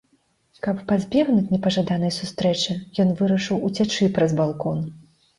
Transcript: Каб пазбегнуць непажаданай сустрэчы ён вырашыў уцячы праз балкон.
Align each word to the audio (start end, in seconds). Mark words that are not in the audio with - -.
Каб 0.67 0.77
пазбегнуць 0.91 1.49
непажаданай 1.55 2.13
сустрэчы 2.15 2.77
ён 3.03 3.11
вырашыў 3.19 3.61
уцячы 3.69 4.09
праз 4.17 4.31
балкон. 4.41 4.79